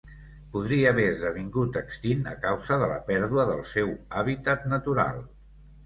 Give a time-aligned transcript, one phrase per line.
[0.53, 5.27] Podria haver esdevingut extint a causa de la pèrdua del seu hàbitat natural.